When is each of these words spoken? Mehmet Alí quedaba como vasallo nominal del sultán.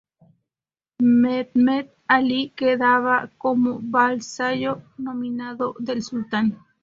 Mehmet 1.21 1.87
Alí 2.07 2.51
quedaba 2.55 3.29
como 3.37 3.79
vasallo 3.83 4.81
nominal 4.97 5.59
del 5.77 6.01
sultán. 6.01 6.57